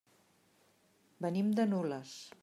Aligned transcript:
Venim 1.25 1.51
de 1.61 1.67
Nules. 1.75 2.15